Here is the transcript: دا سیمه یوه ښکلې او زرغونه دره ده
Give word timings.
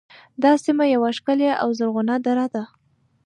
دا 0.41 0.51
سیمه 0.63 0.85
یوه 0.95 1.09
ښکلې 1.17 1.49
او 1.61 1.69
زرغونه 1.77 2.15
دره 2.25 2.45
ده 2.53 2.63